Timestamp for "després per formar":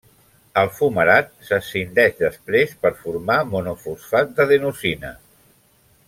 2.23-3.37